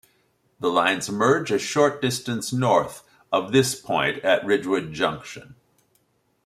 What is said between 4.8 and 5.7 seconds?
Junction.